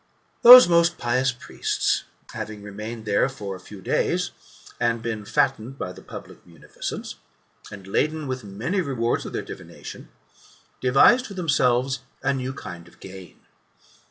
Those 0.41 0.67
most 0.67 0.97
pious 0.97 1.31
priests, 1.31 2.05
having 2.33 2.63
remained 2.63 3.05
there 3.05 3.29
for 3.29 3.55
a 3.55 3.59
few 3.59 3.81
days, 3.83 4.31
and 4.79 4.99
been 5.03 5.25
fattened 5.25 5.77
by 5.77 5.93
the 5.93 6.01
public 6.01 6.43
munificence, 6.43 7.17
and 7.71 7.85
laden 7.85 8.25
with 8.25 8.43
many 8.43 8.81
rewards 8.81 9.27
of 9.27 9.33
their 9.33 9.43
divination, 9.43 10.09
devised 10.79 11.27
for 11.27 11.35
themselves 11.35 11.99
a 12.23 12.33
new 12.33 12.51
kind 12.51 12.87
of 12.87 12.99
gain. 12.99 13.41